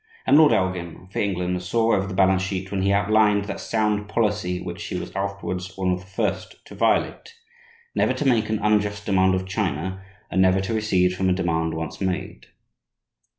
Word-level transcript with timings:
And 0.25 0.35
Lord 0.35 0.51
Elgin, 0.51 1.07
for 1.11 1.19
England, 1.19 1.61
saw 1.61 1.93
over 1.95 2.07
the 2.07 2.15
balance 2.15 2.41
sheet 2.41 2.71
when 2.71 2.81
he 2.81 2.91
outlined 2.91 3.45
that 3.45 3.59
sound 3.59 4.09
policy 4.09 4.59
which 4.59 4.83
he 4.85 4.95
was 4.95 5.15
afterwards 5.15 5.77
one 5.77 5.91
of 5.91 5.99
the 5.99 6.07
first 6.07 6.55
to 6.65 6.73
violate 6.73 7.35
"Never 7.93 8.13
to 8.15 8.25
make 8.27 8.49
an 8.49 8.57
unjust 8.63 9.05
demand 9.05 9.35
of 9.35 9.45
China, 9.45 10.03
and 10.31 10.41
never 10.41 10.59
to 10.59 10.73
recede 10.73 11.15
from 11.15 11.29
a 11.29 11.33
demand 11.33 11.75
once 11.75 12.01
made." 12.01 12.47